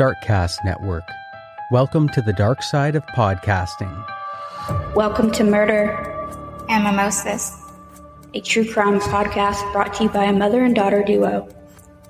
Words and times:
Darkcast 0.00 0.64
Network. 0.64 1.06
Welcome 1.70 2.08
to 2.14 2.22
the 2.22 2.32
dark 2.32 2.62
side 2.62 2.96
of 2.96 3.04
podcasting. 3.08 3.92
Welcome 4.94 5.30
to 5.32 5.44
Murder 5.44 5.90
and 6.70 6.84
Mimosas, 6.84 7.54
a 8.32 8.40
true 8.40 8.66
crime 8.66 8.98
podcast 8.98 9.60
brought 9.74 9.92
to 9.96 10.04
you 10.04 10.08
by 10.08 10.24
a 10.24 10.32
mother 10.32 10.64
and 10.64 10.74
daughter 10.74 11.04
duo, 11.04 11.46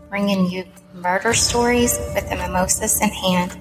bringing 0.09 0.49
you 0.49 0.67
murder 0.95 1.35
stories 1.35 1.99
with 2.15 2.31
the 2.31 2.37
mimosas 2.37 3.03
in 3.03 3.09
hand. 3.09 3.59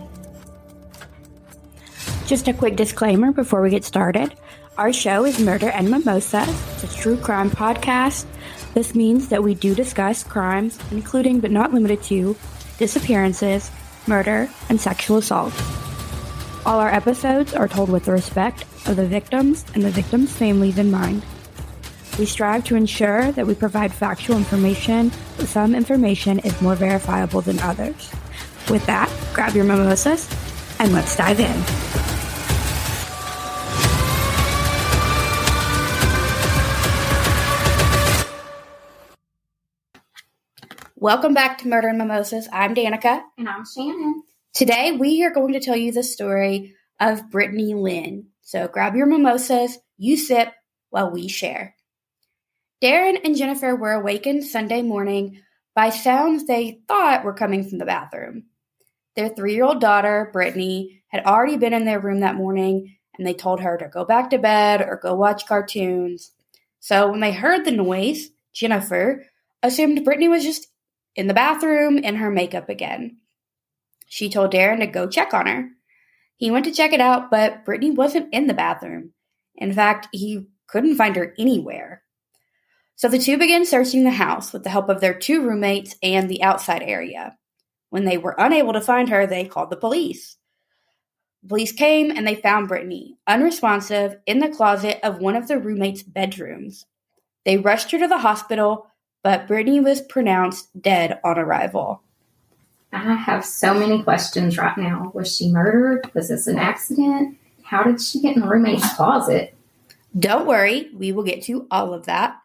Just 2.28 2.48
a 2.48 2.54
quick 2.54 2.76
disclaimer 2.76 3.32
before 3.32 3.64
we 3.64 3.72
get 3.72 3.84
started. 3.84 4.36
Our 4.78 4.94
show 4.94 5.26
is 5.26 5.40
Murder 5.40 5.72
and 5.72 5.90
Mimosas. 5.90 6.48
It's 6.76 6.84
a 6.84 7.02
true 7.02 7.18
crime 7.18 7.50
podcast. 7.50 8.28
This 8.76 8.94
means 8.94 9.30
that 9.30 9.42
we 9.42 9.56
do 9.56 9.74
discuss 9.74 10.24
crimes, 10.24 10.78
including 10.92 11.40
but 11.40 11.50
not 11.50 11.74
limited 11.74 12.04
to 12.04 12.38
disappearances, 12.78 13.72
murder, 14.10 14.50
and 14.68 14.82
sexual 14.82 15.18
assault. 15.18 15.54
All 16.66 16.80
our 16.80 16.94
episodes 16.94 17.54
are 17.54 17.70
told 17.70 17.90
with 17.90 18.04
the 18.04 18.12
respect 18.12 18.64
of 18.86 18.98
the 18.98 19.08
victims 19.08 19.66
and 19.74 19.84
the 19.84 19.90
victims' 19.90 20.36
families 20.36 20.78
in 20.78 20.92
mind. 20.92 21.24
We 22.18 22.26
strive 22.26 22.66
to 22.66 22.76
ensure 22.76 23.32
that 23.32 23.48
we 23.48 23.56
provide 23.56 23.94
factual 23.94 24.36
information, 24.36 25.12
but 25.38 25.48
some 25.48 25.74
information 25.74 26.40
is 26.40 26.62
more 26.62 26.76
verifiable 26.76 27.40
than 27.40 27.60
others. 27.60 28.12
With 28.70 28.86
that, 28.88 29.10
grab 29.34 29.56
your 29.56 29.64
mimosas 29.64 30.30
and 30.80 30.92
let's 30.92 31.16
dive 31.16 31.40
in. 31.40 31.79
Welcome 41.02 41.34
back 41.34 41.60
to 41.60 41.70
Murder 41.70 41.88
and 41.88 41.98
Mimosas. 41.98 42.50
I'm 42.52 42.76
Danica. 42.76 43.22
And 43.38 43.48
I'm 43.48 43.64
Shannon. 43.66 44.22
Today 44.54 44.92
we 44.92 45.24
are 45.24 45.32
going 45.32 45.54
to 45.54 45.62
tell 45.62 45.78
you 45.78 45.94
the 45.94 46.04
story 46.04 46.76
of 47.00 47.32
Brittany 47.32 47.74
Lynn. 47.74 48.28
So 48.42 48.68
grab 48.68 48.98
your 48.98 49.06
mimosas, 49.06 49.78
you 49.98 50.18
sip 50.18 50.52
while 50.90 51.10
we 51.10 51.30
share. 51.30 51.74
Darren 52.84 53.18
and 53.24 53.38
Jennifer 53.38 53.78
were 53.78 53.94
awakened 53.94 54.44
Sunday 54.44 54.82
morning 54.82 55.42
by 55.74 55.90
sounds 55.90 56.46
they 56.46 56.82
thought 56.90 57.24
were 57.24 57.34
coming 57.34 57.64
from 57.64 57.78
the 57.78 57.86
bathroom. 57.86 58.48
Their 59.16 59.30
three 59.30 59.56
year 59.56 59.64
old 59.64 59.80
daughter, 59.80 60.30
Brittany, 60.34 61.02
had 61.08 61.24
already 61.24 61.56
been 61.56 61.72
in 61.72 61.86
their 61.86 62.02
room 62.02 62.20
that 62.20 62.36
morning 62.36 62.98
and 63.18 63.26
they 63.26 63.34
told 63.34 63.62
her 63.62 63.78
to 63.78 63.88
go 63.88 64.04
back 64.04 64.32
to 64.32 64.38
bed 64.38 64.82
or 64.82 65.00
go 65.02 65.16
watch 65.16 65.46
cartoons. 65.46 66.34
So 66.82 67.10
when 67.10 67.22
they 67.22 67.32
heard 67.32 67.64
the 67.64 67.72
noise, 67.72 68.32
Jennifer 68.52 69.24
assumed 69.64 70.04
Brittany 70.04 70.28
was 70.28 70.44
just 70.44 70.68
in 71.16 71.28
the 71.28 71.34
bathroom 71.34 71.98
in 71.98 72.16
her 72.16 72.32
makeup 72.32 72.70
again. 72.70 73.18
She 74.08 74.30
told 74.30 74.52
Darren 74.52 74.80
to 74.80 74.88
go 74.88 75.08
check 75.08 75.34
on 75.34 75.48
her. 75.48 75.70
He 76.38 76.52
went 76.52 76.66
to 76.66 76.72
check 76.72 76.94
it 76.94 77.02
out, 77.02 77.30
but 77.30 77.66
Brittany 77.66 77.92
wasn't 77.92 78.34
in 78.34 78.48
the 78.48 78.54
bathroom. 78.54 79.12
In 79.56 79.74
fact, 79.74 80.08
he 80.12 80.48
couldn't 80.68 80.96
find 80.96 81.16
her 81.16 81.36
anywhere. 81.38 82.04
So 82.96 83.08
the 83.08 83.20
two 83.20 83.38
began 83.38 83.66
searching 83.66 84.04
the 84.04 84.12
house 84.12 84.52
with 84.52 84.64
the 84.64 84.70
help 84.70 84.90
of 84.90 85.00
their 85.00 85.14
two 85.14 85.42
roommates 85.42 85.96
and 86.02 86.30
the 86.30 86.44
outside 86.44 86.84
area. 86.84 87.38
When 87.90 88.06
they 88.06 88.18
were 88.18 88.36
unable 88.38 88.74
to 88.74 88.82
find 88.82 89.10
her, 89.10 89.26
they 89.26 89.46
called 89.46 89.70
the 89.70 89.78
police. 89.78 90.38
Police 91.48 91.72
came 91.72 92.12
and 92.12 92.28
they 92.28 92.36
found 92.36 92.68
Brittany, 92.68 93.18
unresponsive, 93.26 94.18
in 94.26 94.40
the 94.40 94.50
closet 94.50 95.00
of 95.04 95.20
one 95.20 95.36
of 95.36 95.48
the 95.48 95.58
roommates' 95.58 96.04
bedrooms. 96.04 96.86
They 97.46 97.58
rushed 97.58 97.92
her 97.92 98.00
to 98.00 98.08
the 98.08 98.18
hospital, 98.18 98.88
but 99.24 99.48
Brittany 99.48 99.80
was 99.80 100.02
pronounced 100.02 100.70
dead 100.82 101.20
on 101.24 101.38
arrival. 101.38 102.02
I 102.92 103.14
have 103.14 103.46
so 103.46 103.74
many 103.74 104.02
questions 104.02 104.58
right 104.58 104.78
now. 104.78 105.12
Was 105.14 105.36
she 105.36 105.52
murdered? 105.52 106.10
Was 106.14 106.30
this 106.30 106.48
an 106.48 106.58
accident? 106.58 107.38
How 107.64 107.84
did 107.84 108.02
she 108.02 108.20
get 108.20 108.36
in 108.36 108.42
the 108.42 108.48
roommate's 108.48 108.96
closet? 108.96 109.56
Don't 110.18 110.48
worry, 110.48 110.90
we 110.96 111.12
will 111.12 111.24
get 111.24 111.44
to 111.44 111.68
all 111.70 111.94
of 111.94 112.06
that. 112.08 112.36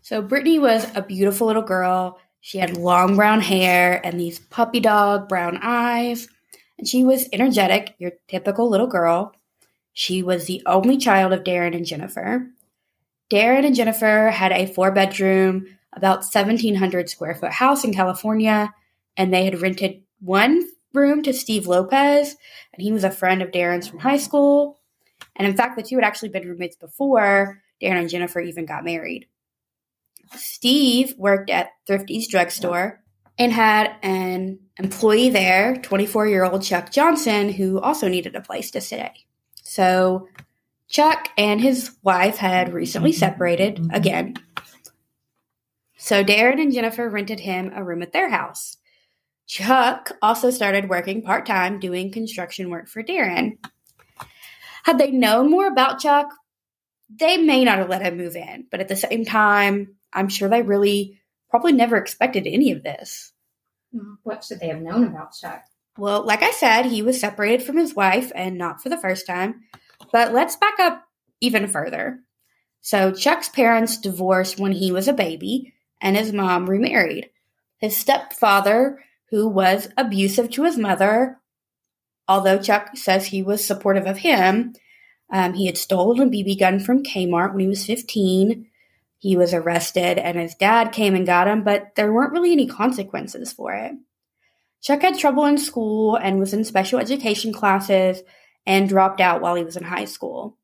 So, 0.00 0.22
Brittany 0.22 0.58
was 0.58 0.86
a 0.94 1.02
beautiful 1.02 1.46
little 1.46 1.62
girl. 1.62 2.18
She 2.40 2.58
had 2.58 2.76
long 2.76 3.16
brown 3.16 3.40
hair 3.40 4.00
and 4.04 4.18
these 4.18 4.38
puppy 4.38 4.80
dog 4.80 5.28
brown 5.28 5.58
eyes. 5.62 6.28
And 6.78 6.86
she 6.86 7.04
was 7.04 7.28
energetic, 7.32 7.94
your 7.98 8.12
typical 8.28 8.70
little 8.70 8.86
girl. 8.86 9.34
She 9.92 10.22
was 10.22 10.46
the 10.46 10.62
only 10.66 10.96
child 10.96 11.32
of 11.32 11.42
Darren 11.42 11.74
and 11.74 11.84
Jennifer. 11.84 12.48
Darren 13.30 13.66
and 13.66 13.74
Jennifer 13.74 14.30
had 14.30 14.52
a 14.52 14.66
four 14.66 14.92
bedroom, 14.92 15.66
about 15.96 16.18
1,700 16.18 17.08
square 17.08 17.34
foot 17.34 17.52
house 17.52 17.84
in 17.84 17.92
California, 17.92 18.72
and 19.16 19.32
they 19.32 19.44
had 19.44 19.60
rented 19.60 20.02
one 20.20 20.62
room 20.92 21.22
to 21.22 21.32
Steve 21.32 21.66
Lopez, 21.66 22.36
and 22.72 22.82
he 22.82 22.92
was 22.92 23.04
a 23.04 23.10
friend 23.10 23.42
of 23.42 23.50
Darren's 23.50 23.88
from 23.88 23.98
high 23.98 24.18
school. 24.18 24.80
And 25.34 25.48
in 25.48 25.56
fact, 25.56 25.76
the 25.76 25.82
two 25.82 25.96
had 25.96 26.04
actually 26.04 26.28
been 26.28 26.46
roommates 26.46 26.76
before 26.76 27.62
Darren 27.82 28.00
and 28.00 28.08
Jennifer 28.08 28.40
even 28.40 28.66
got 28.66 28.84
married. 28.84 29.26
Steve 30.34 31.14
worked 31.16 31.50
at 31.50 31.70
Thrifty's 31.86 32.28
drugstore 32.28 33.02
and 33.38 33.52
had 33.52 33.94
an 34.02 34.58
employee 34.78 35.30
there, 35.30 35.76
24 35.76 36.26
year 36.28 36.44
old 36.44 36.62
Chuck 36.62 36.90
Johnson, 36.90 37.50
who 37.50 37.80
also 37.80 38.08
needed 38.08 38.34
a 38.34 38.40
place 38.40 38.70
to 38.72 38.80
stay. 38.80 39.12
So 39.62 40.28
Chuck 40.88 41.28
and 41.36 41.60
his 41.60 41.92
wife 42.02 42.36
had 42.36 42.72
recently 42.72 43.12
separated 43.12 43.76
mm-hmm. 43.76 43.94
again. 43.94 44.34
So 45.96 46.22
Darren 46.22 46.60
and 46.60 46.72
Jennifer 46.72 47.08
rented 47.08 47.40
him 47.40 47.72
a 47.74 47.82
room 47.82 48.02
at 48.02 48.12
their 48.12 48.28
house. 48.28 48.76
Chuck 49.46 50.12
also 50.20 50.50
started 50.50 50.88
working 50.88 51.22
part 51.22 51.46
time 51.46 51.78
doing 51.78 52.10
construction 52.10 52.68
work 52.68 52.88
for 52.88 53.02
Darren. 53.02 53.58
Had 54.84 54.98
they 54.98 55.10
known 55.10 55.50
more 55.50 55.66
about 55.66 56.00
Chuck, 56.00 56.26
they 57.08 57.36
may 57.36 57.64
not 57.64 57.78
have 57.78 57.88
let 57.88 58.02
him 58.02 58.16
move 58.16 58.36
in, 58.36 58.66
but 58.70 58.80
at 58.80 58.88
the 58.88 58.96
same 58.96 59.24
time, 59.24 59.96
I'm 60.12 60.28
sure 60.28 60.48
they 60.48 60.62
really 60.62 61.20
probably 61.50 61.72
never 61.72 61.96
expected 61.96 62.46
any 62.46 62.72
of 62.72 62.82
this. 62.82 63.32
Hmm, 63.92 64.14
what 64.22 64.44
should 64.44 64.60
they 64.60 64.68
have 64.68 64.82
known 64.82 65.04
about 65.04 65.32
Chuck? 65.32 65.64
Well, 65.96 66.24
like 66.24 66.42
I 66.42 66.50
said, 66.50 66.86
he 66.86 67.02
was 67.02 67.18
separated 67.18 67.64
from 67.64 67.78
his 67.78 67.94
wife 67.94 68.30
and 68.34 68.58
not 68.58 68.82
for 68.82 68.88
the 68.88 68.98
first 68.98 69.26
time. 69.26 69.62
But 70.12 70.34
let's 70.34 70.56
back 70.56 70.78
up 70.78 71.04
even 71.40 71.68
further. 71.68 72.20
So, 72.80 73.12
Chuck's 73.12 73.48
parents 73.48 73.96
divorced 73.96 74.58
when 74.58 74.72
he 74.72 74.92
was 74.92 75.08
a 75.08 75.12
baby, 75.12 75.74
and 76.00 76.16
his 76.16 76.32
mom 76.32 76.68
remarried. 76.68 77.30
His 77.78 77.96
stepfather, 77.96 79.02
who 79.30 79.48
was 79.48 79.88
abusive 79.96 80.50
to 80.52 80.64
his 80.64 80.78
mother, 80.78 81.38
although 82.28 82.58
Chuck 82.58 82.96
says 82.96 83.26
he 83.26 83.42
was 83.42 83.64
supportive 83.64 84.06
of 84.06 84.18
him, 84.18 84.74
um, 85.30 85.54
he 85.54 85.66
had 85.66 85.76
stolen 85.76 86.20
a 86.20 86.30
BB 86.30 86.58
gun 86.58 86.80
from 86.80 87.02
Kmart 87.02 87.50
when 87.50 87.60
he 87.60 87.66
was 87.66 87.84
15. 87.84 88.66
He 89.18 89.36
was 89.36 89.52
arrested, 89.52 90.18
and 90.18 90.38
his 90.38 90.54
dad 90.54 90.92
came 90.92 91.14
and 91.14 91.26
got 91.26 91.48
him, 91.48 91.64
but 91.64 91.94
there 91.96 92.12
weren't 92.12 92.32
really 92.32 92.52
any 92.52 92.66
consequences 92.66 93.52
for 93.52 93.72
it. 93.72 93.92
Chuck 94.82 95.02
had 95.02 95.18
trouble 95.18 95.46
in 95.46 95.58
school 95.58 96.16
and 96.16 96.38
was 96.38 96.54
in 96.54 96.64
special 96.64 97.00
education 97.00 97.52
classes 97.52 98.22
and 98.66 98.88
dropped 98.88 99.20
out 99.20 99.40
while 99.40 99.54
he 99.54 99.64
was 99.64 99.76
in 99.76 99.82
high 99.82 100.04
school. 100.04 100.56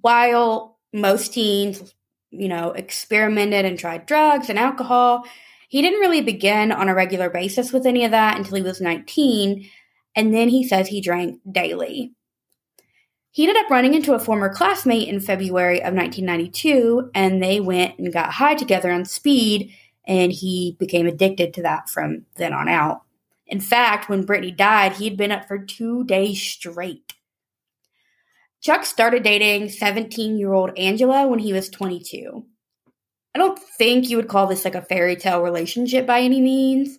While 0.00 0.78
most 0.92 1.34
teens 1.34 1.94
you 2.32 2.48
know, 2.48 2.72
experimented 2.72 3.64
and 3.64 3.78
tried 3.78 4.06
drugs 4.06 4.48
and 4.48 4.58
alcohol. 4.58 5.24
He 5.68 5.82
didn't 5.82 6.00
really 6.00 6.22
begin 6.22 6.72
on 6.72 6.88
a 6.88 6.94
regular 6.94 7.30
basis 7.30 7.72
with 7.72 7.86
any 7.86 8.04
of 8.04 8.10
that 8.10 8.36
until 8.36 8.56
he 8.56 8.62
was 8.62 8.80
19, 8.80 9.68
and 10.16 10.34
then 10.34 10.48
he 10.48 10.66
says 10.66 10.88
he 10.88 11.00
drank 11.00 11.40
daily. 11.50 12.12
He 13.30 13.48
ended 13.48 13.64
up 13.64 13.70
running 13.70 13.94
into 13.94 14.12
a 14.12 14.18
former 14.18 14.52
classmate 14.52 15.08
in 15.08 15.20
February 15.20 15.78
of 15.78 15.94
1992, 15.94 17.10
and 17.14 17.42
they 17.42 17.60
went 17.60 17.98
and 17.98 18.12
got 18.12 18.32
high 18.32 18.54
together 18.54 18.90
on 18.90 19.06
speed, 19.06 19.72
and 20.06 20.32
he 20.32 20.76
became 20.78 21.06
addicted 21.06 21.54
to 21.54 21.62
that 21.62 21.88
from 21.88 22.26
then 22.36 22.52
on 22.52 22.68
out. 22.68 23.02
In 23.46 23.60
fact, 23.60 24.08
when 24.08 24.26
Brittany 24.26 24.50
died, 24.50 24.94
he 24.94 25.04
had 25.08 25.16
been 25.16 25.32
up 25.32 25.46
for 25.48 25.58
two 25.58 26.04
days 26.04 26.42
straight. 26.42 27.14
Chuck 28.62 28.86
started 28.86 29.24
dating 29.24 29.70
17 29.70 30.38
year 30.38 30.52
old 30.52 30.78
Angela 30.78 31.26
when 31.26 31.40
he 31.40 31.52
was 31.52 31.68
22. 31.68 32.46
I 33.34 33.38
don't 33.38 33.58
think 33.58 34.08
you 34.08 34.16
would 34.16 34.28
call 34.28 34.46
this 34.46 34.64
like 34.64 34.76
a 34.76 34.82
fairy 34.82 35.16
tale 35.16 35.42
relationship 35.42 36.06
by 36.06 36.20
any 36.20 36.40
means. 36.40 36.98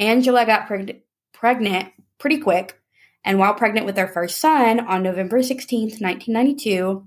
Angela 0.00 0.44
got 0.44 0.66
preg- 0.66 1.02
pregnant 1.32 1.92
pretty 2.18 2.38
quick, 2.38 2.80
and 3.24 3.38
while 3.38 3.54
pregnant 3.54 3.86
with 3.86 3.94
their 3.94 4.08
first 4.08 4.40
son 4.40 4.80
on 4.80 5.04
November 5.04 5.38
16th, 5.38 6.00
1992, 6.00 7.06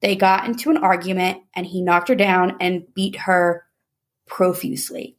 they 0.00 0.16
got 0.16 0.46
into 0.46 0.70
an 0.70 0.78
argument 0.78 1.42
and 1.54 1.64
he 1.64 1.80
knocked 1.80 2.08
her 2.08 2.16
down 2.16 2.56
and 2.60 2.92
beat 2.92 3.16
her 3.16 3.64
profusely. 4.26 5.16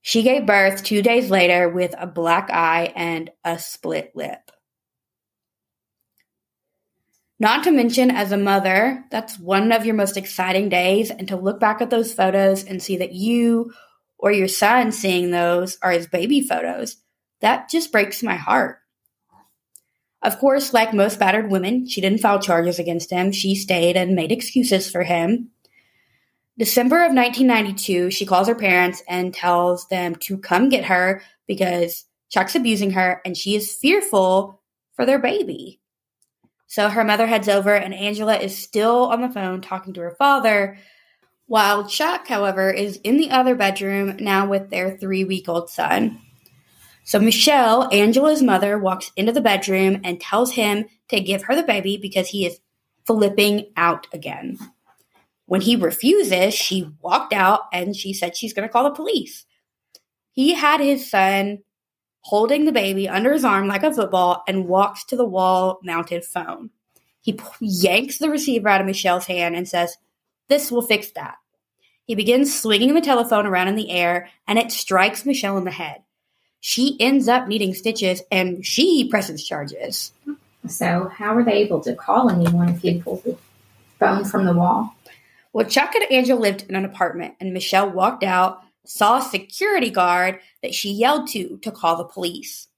She 0.00 0.22
gave 0.22 0.44
birth 0.44 0.82
two 0.82 1.02
days 1.02 1.30
later 1.30 1.68
with 1.68 1.94
a 1.96 2.06
black 2.06 2.50
eye 2.50 2.92
and 2.96 3.30
a 3.44 3.60
split 3.60 4.10
lip. 4.14 4.43
Not 7.40 7.64
to 7.64 7.72
mention, 7.72 8.10
as 8.10 8.30
a 8.30 8.36
mother, 8.36 9.04
that's 9.10 9.38
one 9.38 9.72
of 9.72 9.84
your 9.84 9.96
most 9.96 10.16
exciting 10.16 10.68
days. 10.68 11.10
And 11.10 11.26
to 11.28 11.36
look 11.36 11.58
back 11.58 11.80
at 11.80 11.90
those 11.90 12.14
photos 12.14 12.64
and 12.64 12.82
see 12.82 12.96
that 12.98 13.12
you 13.12 13.72
or 14.18 14.30
your 14.32 14.48
son 14.48 14.92
seeing 14.92 15.30
those 15.30 15.76
are 15.82 15.90
his 15.90 16.06
baby 16.06 16.40
photos, 16.40 16.96
That 17.40 17.68
just 17.68 17.92
breaks 17.92 18.22
my 18.22 18.36
heart. 18.36 18.78
Of 20.22 20.38
course, 20.38 20.72
like 20.72 20.94
most 20.94 21.18
battered 21.18 21.50
women, 21.50 21.86
she 21.86 22.00
didn't 22.00 22.20
file 22.20 22.40
charges 22.40 22.78
against 22.78 23.10
him. 23.10 23.32
She 23.32 23.54
stayed 23.54 23.96
and 23.96 24.14
made 24.14 24.32
excuses 24.32 24.90
for 24.90 25.02
him. 25.02 25.50
December 26.56 27.04
of 27.04 27.12
1992, 27.12 28.10
she 28.10 28.24
calls 28.24 28.48
her 28.48 28.54
parents 28.54 29.02
and 29.06 29.34
tells 29.34 29.86
them 29.88 30.14
to 30.14 30.38
come 30.38 30.70
get 30.70 30.86
her 30.86 31.20
because 31.46 32.06
Chuck's 32.30 32.54
abusing 32.54 32.92
her 32.92 33.20
and 33.26 33.36
she 33.36 33.54
is 33.56 33.74
fearful 33.74 34.62
for 34.94 35.04
their 35.04 35.18
baby. 35.18 35.80
So 36.66 36.88
her 36.88 37.04
mother 37.04 37.26
heads 37.26 37.48
over, 37.48 37.74
and 37.74 37.94
Angela 37.94 38.36
is 38.36 38.56
still 38.56 39.06
on 39.06 39.20
the 39.20 39.28
phone 39.28 39.60
talking 39.60 39.92
to 39.94 40.00
her 40.00 40.16
father, 40.18 40.78
while 41.46 41.86
Chuck, 41.86 42.26
however, 42.26 42.70
is 42.70 42.96
in 42.98 43.16
the 43.16 43.30
other 43.30 43.54
bedroom 43.54 44.16
now 44.18 44.48
with 44.48 44.70
their 44.70 44.96
three 44.96 45.24
week 45.24 45.48
old 45.48 45.70
son. 45.70 46.20
So 47.04 47.20
Michelle, 47.20 47.92
Angela's 47.92 48.42
mother, 48.42 48.78
walks 48.78 49.12
into 49.14 49.32
the 49.32 49.42
bedroom 49.42 50.00
and 50.04 50.20
tells 50.20 50.52
him 50.52 50.86
to 51.10 51.20
give 51.20 51.42
her 51.42 51.54
the 51.54 51.62
baby 51.62 51.98
because 51.98 52.28
he 52.28 52.46
is 52.46 52.58
flipping 53.06 53.66
out 53.76 54.06
again. 54.12 54.58
When 55.46 55.60
he 55.60 55.76
refuses, 55.76 56.54
she 56.54 56.90
walked 57.02 57.34
out 57.34 57.60
and 57.72 57.94
she 57.94 58.14
said 58.14 58.36
she's 58.36 58.54
going 58.54 58.66
to 58.66 58.72
call 58.72 58.84
the 58.84 58.90
police. 58.90 59.44
He 60.32 60.54
had 60.54 60.80
his 60.80 61.10
son 61.10 61.58
holding 62.24 62.64
the 62.64 62.72
baby 62.72 63.08
under 63.08 63.32
his 63.32 63.44
arm 63.44 63.68
like 63.68 63.82
a 63.82 63.92
football 63.92 64.42
and 64.48 64.66
walks 64.66 65.04
to 65.04 65.16
the 65.16 65.24
wall 65.24 65.78
mounted 65.82 66.24
phone. 66.24 66.70
He 67.20 67.38
yanks 67.60 68.18
the 68.18 68.30
receiver 68.30 68.68
out 68.68 68.80
of 68.80 68.86
Michelle's 68.86 69.26
hand 69.26 69.54
and 69.54 69.68
says, 69.68 69.96
This 70.48 70.70
will 70.70 70.82
fix 70.82 71.10
that. 71.12 71.36
He 72.06 72.14
begins 72.14 72.58
swinging 72.58 72.94
the 72.94 73.00
telephone 73.00 73.46
around 73.46 73.68
in 73.68 73.76
the 73.76 73.90
air 73.90 74.28
and 74.46 74.58
it 74.58 74.72
strikes 74.72 75.24
Michelle 75.24 75.58
in 75.58 75.64
the 75.64 75.70
head. 75.70 76.02
She 76.60 76.96
ends 76.98 77.28
up 77.28 77.46
needing 77.46 77.74
stitches 77.74 78.22
and 78.30 78.64
she 78.64 79.08
presses 79.08 79.46
charges. 79.46 80.12
So, 80.66 81.10
how 81.14 81.34
were 81.34 81.44
they 81.44 81.58
able 81.58 81.80
to 81.80 81.94
call 81.94 82.30
anyone 82.30 82.70
if 82.70 82.80
he 82.80 83.00
pulled 83.00 83.24
the 83.24 83.36
phone 83.98 84.24
from 84.24 84.46
the 84.46 84.54
wall? 84.54 84.94
Well, 85.52 85.66
Chuck 85.66 85.94
and 85.94 86.06
Angel 86.10 86.38
lived 86.38 86.64
in 86.68 86.74
an 86.74 86.84
apartment, 86.84 87.34
and 87.38 87.52
Michelle 87.52 87.88
walked 87.88 88.24
out, 88.24 88.63
saw 88.84 89.18
a 89.18 89.22
security 89.22 89.90
guard 89.90 90.40
that 90.62 90.74
she 90.74 90.92
yelled 90.92 91.28
to 91.28 91.58
to 91.62 91.70
call 91.70 91.96
the 91.96 92.04
police. 92.04 92.68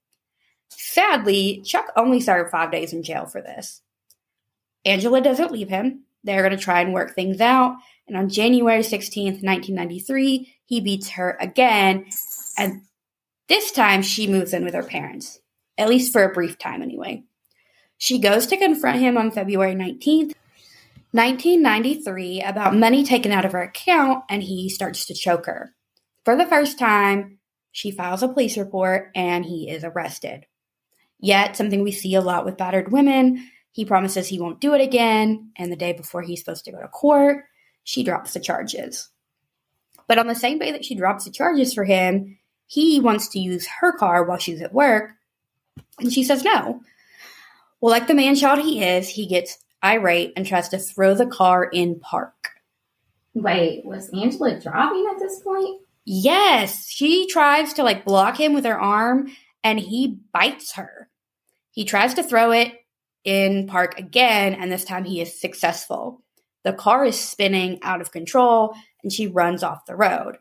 Sadly, 0.69 1.63
Chuck 1.65 1.87
only 1.97 2.21
served 2.21 2.51
five 2.51 2.71
days 2.71 2.93
in 2.93 3.03
jail 3.03 3.27
for 3.27 3.41
this. 3.41 3.83
Angela 4.85 5.21
doesn't 5.21 5.53
leave 5.53 5.69
him. 5.69 6.05
They're 6.25 6.43
going 6.43 6.57
to 6.57 6.63
try 6.63 6.81
and 6.81 6.93
work 6.93 7.15
things 7.15 7.41
out. 7.41 7.77
And 8.09 8.17
on 8.17 8.29
January 8.29 8.83
16th, 8.83 9.43
1993, 9.43 10.53
he 10.65 10.81
beats 10.81 11.11
her 11.11 11.37
again. 11.41 12.07
And 12.57 12.83
this 13.49 13.73
time 13.73 14.03
she 14.03 14.27
moves 14.27 14.53
in 14.53 14.65
with 14.65 14.75
her 14.75 14.83
parents, 14.83 15.41
at 15.79 15.89
least 15.89 16.13
for 16.13 16.25
a 16.25 16.33
brief 16.33 16.59
time 16.59 16.83
anyway. 16.83 17.25
She 17.99 18.19
goes 18.19 18.47
to 18.47 18.57
confront 18.57 19.01
him 19.01 19.17
on 19.17 19.31
February 19.31 19.75
19th, 19.75 20.35
1993, 21.13 22.43
about 22.43 22.77
money 22.77 23.05
taken 23.05 23.33
out 23.33 23.45
of 23.45 23.53
her 23.53 23.63
account, 23.63 24.25
and 24.29 24.43
he 24.43 24.69
starts 24.69 25.07
to 25.07 25.15
choke 25.15 25.47
her. 25.47 25.76
For 26.27 26.35
the 26.35 26.45
first 26.45 26.77
time, 26.77 27.39
she 27.71 27.93
files 27.93 28.25
a 28.25 28.27
police 28.27 28.59
report 28.59 29.13
and 29.15 29.45
he 29.45 29.71
is 29.71 29.85
arrested. 29.85 30.45
Yet, 31.21 31.57
something 31.57 31.85
we 31.85 31.93
see 31.93 32.17
a 32.17 32.21
lot 32.21 32.45
with 32.45 32.57
battered 32.57 32.91
women, 32.91 33.49
he 33.71 33.85
promises 33.85 34.27
he 34.27 34.41
won't 34.41 34.61
do 34.61 34.75
it 34.75 34.81
again, 34.81 35.53
and 35.55 35.71
the 35.71 35.77
day 35.77 35.93
before 35.93 36.23
he's 36.23 36.41
supposed 36.41 36.65
to 36.65 36.73
go 36.73 36.81
to 36.81 36.89
court, 36.89 37.45
she 37.85 38.03
drops 38.03 38.33
the 38.33 38.41
charges. 38.41 39.09
But 40.09 40.19
on 40.19 40.27
the 40.27 40.35
same 40.35 40.59
day 40.59 40.73
that 40.73 40.85
she 40.85 40.97
drops 40.97 41.27
the 41.27 41.31
charges 41.31 41.73
for 41.73 41.85
him, 41.85 42.39
he 42.67 42.99
wants 42.99 43.29
to 43.29 43.39
use 43.39 43.69
her 43.81 43.93
car 43.97 44.25
while 44.25 44.39
she's 44.39 44.61
at 44.61 44.75
work, 44.75 45.13
and 46.01 46.13
she 46.13 46.25
says 46.25 46.43
no. 46.43 46.81
Well, 47.81 47.93
like 47.93 48.09
the 48.09 48.15
man 48.15 48.35
child 48.35 48.59
he 48.63 48.83
is, 48.83 49.09
he 49.09 49.29
gets 49.29 49.59
irate 49.81 50.33
and 50.37 50.45
tries 50.45 50.71
to 50.71 50.79
throw 50.79 51.15
the 51.15 51.27
car 51.27 51.63
in 51.63 52.01
park. 52.01 52.49
Wait, 53.33 53.85
was 53.85 54.09
Angela 54.09 54.59
driving 54.59 55.09
at 55.15 55.21
this 55.21 55.39
point? 55.39 55.83
Yes, 56.07 56.89
she 56.89 57.27
tries 57.27 57.75
to 57.75 57.83
like 57.83 58.05
block 58.05 58.39
him 58.39 58.55
with 58.55 58.65
her 58.65 58.81
arm 58.81 59.29
and 59.65 59.81
he 59.81 60.21
bites 60.33 60.75
her. 60.75 61.11
He 61.73 61.85
tries 61.85 62.15
to 62.15 62.23
throw 62.23 62.53
it 62.53 62.73
in 63.25 63.67
park 63.67 63.99
again, 63.99 64.55
and 64.55 64.71
this 64.71 64.85
time 64.85 65.05
he 65.05 65.21
is 65.21 65.39
successful. 65.39 66.23
The 66.63 66.73
car 66.73 67.05
is 67.05 67.19
spinning 67.19 67.81
out 67.83 68.01
of 68.01 68.13
control 68.13 68.75
and 69.03 69.13
she 69.13 69.27
runs 69.27 69.65
off 69.65 69.85
the 69.85 69.97
road. 69.97 70.39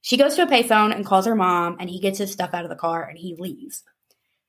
She 0.00 0.16
goes 0.16 0.36
to 0.36 0.42
a 0.42 0.46
payphone 0.46 0.94
and 0.94 1.04
calls 1.04 1.26
her 1.26 1.34
mom, 1.34 1.76
and 1.80 1.90
he 1.90 1.98
gets 1.98 2.18
his 2.18 2.30
stuff 2.30 2.54
out 2.54 2.64
of 2.64 2.70
the 2.70 2.76
car 2.76 3.02
and 3.02 3.18
he 3.18 3.34
leaves. 3.36 3.82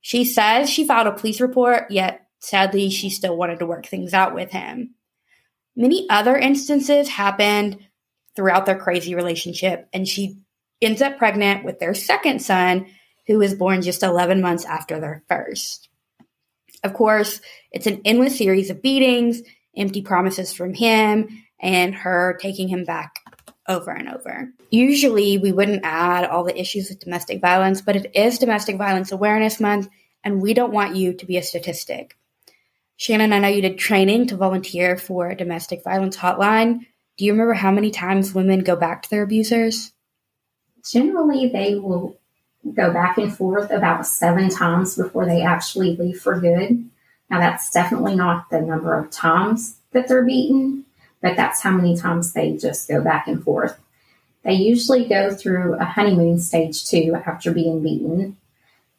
She 0.01 0.25
says 0.25 0.69
she 0.69 0.85
filed 0.85 1.07
a 1.07 1.11
police 1.11 1.41
report, 1.41 1.89
yet 1.89 2.27
sadly, 2.39 2.91
she 2.91 3.09
still 3.09 3.35
wanted 3.35 3.59
to 3.59 3.65
work 3.65 3.87
things 3.87 4.13
out 4.13 4.35
with 4.35 4.51
him. 4.51 4.93
Many 5.75 6.07
other 6.09 6.37
instances 6.37 7.09
happened 7.09 7.79
throughout 8.35 8.65
their 8.65 8.77
crazy 8.77 9.15
relationship, 9.15 9.87
and 9.93 10.07
she 10.07 10.37
ends 10.81 11.01
up 11.01 11.17
pregnant 11.17 11.63
with 11.63 11.79
their 11.79 11.93
second 11.93 12.41
son, 12.41 12.87
who 13.27 13.37
was 13.37 13.55
born 13.55 13.81
just 13.81 14.03
11 14.03 14.41
months 14.41 14.65
after 14.65 14.99
their 14.99 15.23
first. 15.27 15.89
Of 16.83 16.93
course, 16.93 17.41
it's 17.71 17.87
an 17.87 18.01
endless 18.05 18.37
series 18.37 18.69
of 18.69 18.81
beatings, 18.81 19.41
empty 19.75 20.01
promises 20.01 20.53
from 20.53 20.73
him, 20.73 21.43
and 21.59 21.95
her 21.95 22.37
taking 22.39 22.67
him 22.67 22.83
back 22.85 23.19
over 23.67 23.91
and 23.91 24.09
over. 24.09 24.49
Usually, 24.69 25.37
we 25.37 25.51
wouldn't 25.51 25.83
add 25.83 26.25
all 26.25 26.43
the 26.43 26.59
issues 26.59 26.89
with 26.89 26.99
domestic 26.99 27.41
violence, 27.41 27.81
but 27.81 27.95
it 27.95 28.11
is 28.13 28.37
Domestic 28.37 28.77
Violence 28.77 29.11
Awareness 29.11 29.59
Month, 29.59 29.89
and 30.23 30.41
we 30.41 30.53
don't 30.53 30.73
want 30.73 30.95
you 30.95 31.13
to 31.13 31.25
be 31.25 31.37
a 31.37 31.43
statistic. 31.43 32.15
Shannon, 32.97 33.33
I 33.33 33.39
know 33.39 33.47
you 33.47 33.61
did 33.61 33.77
training 33.77 34.27
to 34.27 34.37
volunteer 34.37 34.97
for 34.97 35.29
a 35.29 35.35
domestic 35.35 35.83
violence 35.83 36.15
hotline. 36.15 36.85
Do 37.17 37.25
you 37.25 37.31
remember 37.31 37.53
how 37.53 37.71
many 37.71 37.91
times 37.91 38.33
women 38.33 38.59
go 38.59 38.75
back 38.75 39.03
to 39.03 39.09
their 39.09 39.23
abusers? 39.23 39.93
Generally, 40.83 41.49
they 41.49 41.75
will 41.75 42.17
go 42.73 42.91
back 42.91 43.17
and 43.17 43.35
forth 43.35 43.71
about 43.71 44.05
seven 44.05 44.49
times 44.49 44.95
before 44.95 45.25
they 45.25 45.41
actually 45.41 45.95
leave 45.95 46.19
for 46.19 46.39
good. 46.39 46.89
Now, 47.29 47.39
that's 47.39 47.71
definitely 47.71 48.15
not 48.15 48.49
the 48.49 48.61
number 48.61 48.97
of 48.97 49.11
times 49.11 49.77
that 49.91 50.07
they're 50.07 50.25
beaten, 50.25 50.85
but 51.21 51.35
that's 51.35 51.61
how 51.61 51.71
many 51.71 51.95
times 51.95 52.33
they 52.33 52.57
just 52.57 52.87
go 52.87 53.01
back 53.01 53.27
and 53.27 53.43
forth. 53.43 53.79
They 54.43 54.53
usually 54.53 55.05
go 55.05 55.33
through 55.33 55.75
a 55.75 55.85
honeymoon 55.85 56.39
stage 56.39 56.85
too 56.85 57.17
after 57.25 57.51
being 57.51 57.81
beaten 57.81 58.37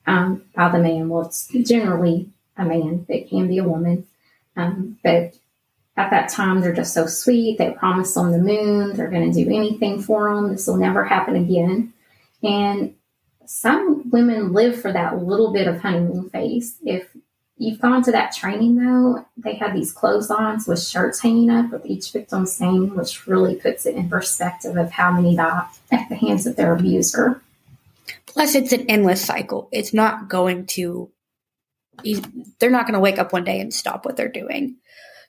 um, 0.06 0.42
by 0.54 0.70
the 0.70 0.78
man. 0.78 1.08
Well, 1.08 1.26
it's 1.26 1.48
generally 1.48 2.30
a 2.56 2.64
man, 2.64 3.06
it 3.08 3.28
can 3.28 3.46
be 3.46 3.58
a 3.58 3.64
woman. 3.64 4.06
Um, 4.56 4.98
but 5.04 5.34
at 5.96 6.10
that 6.10 6.28
time, 6.28 6.60
they're 6.60 6.74
just 6.74 6.92
so 6.92 7.06
sweet. 7.06 7.58
They 7.58 7.70
promise 7.70 8.16
on 8.16 8.32
the 8.32 8.38
moon 8.38 8.94
they're 8.94 9.10
going 9.10 9.32
to 9.32 9.44
do 9.44 9.50
anything 9.50 10.02
for 10.02 10.34
them. 10.34 10.50
This 10.50 10.66
will 10.66 10.76
never 10.76 11.04
happen 11.04 11.36
again. 11.36 11.92
And 12.42 12.94
some 13.46 14.10
women 14.10 14.52
live 14.52 14.80
for 14.80 14.92
that 14.92 15.24
little 15.24 15.52
bit 15.52 15.68
of 15.68 15.80
honeymoon 15.80 16.28
phase. 16.30 16.76
If 16.84 17.08
you've 17.56 17.80
gone 17.80 18.02
to 18.02 18.12
that 18.12 18.34
training, 18.34 18.76
though, 18.76 19.24
they 19.38 19.54
have 19.54 19.72
these 19.72 19.92
clotheslines 19.92 20.66
with 20.66 20.82
shirts 20.82 21.20
hanging 21.20 21.48
up 21.48 21.70
with 21.70 21.86
each 21.86 22.12
victim's 22.12 22.60
name, 22.60 22.94
which 22.94 23.26
really 23.26 23.54
puts 23.54 23.86
it 23.86 23.94
in 23.94 24.10
perspective 24.10 24.76
of 24.76 24.90
how 24.90 25.12
many 25.12 25.36
die 25.36 25.66
at 25.90 26.08
the 26.10 26.16
hands 26.16 26.46
of 26.46 26.56
their 26.56 26.74
abuser. 26.74 27.40
Plus, 28.26 28.54
it's 28.54 28.72
an 28.72 28.84
endless 28.90 29.24
cycle. 29.24 29.68
It's 29.72 29.94
not 29.94 30.28
going 30.28 30.66
to 30.66 31.10
they're 32.58 32.70
not 32.70 32.86
going 32.86 32.94
to 32.94 33.00
wake 33.00 33.18
up 33.18 33.32
one 33.32 33.44
day 33.44 33.60
and 33.60 33.72
stop 33.72 34.04
what 34.04 34.16
they're 34.16 34.28
doing. 34.28 34.76